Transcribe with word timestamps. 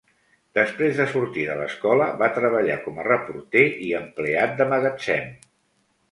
Després 0.59 0.95
de 0.99 1.05
sortir 1.09 1.41
de 1.49 1.57
l"escola, 1.57 2.07
va 2.21 2.29
treballar 2.37 2.77
com 2.85 2.97
a 3.01 3.05
reporter 3.07 3.63
i 3.89 3.91
empleat 3.99 4.57
de 4.63 4.67
magatzem. 4.73 5.29